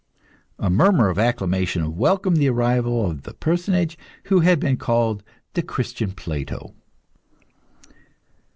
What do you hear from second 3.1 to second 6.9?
the personage who had been called the Christian Plato.